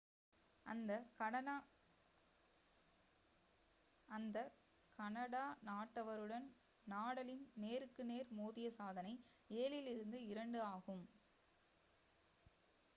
[0.65, 0.91] அந்த
[4.99, 6.47] கனடா நாட்டவருடன்
[6.87, 9.13] நடாலின் நேருக்கு நேர் மோதிய சாதனை
[9.59, 11.05] 7-2 ஆகும்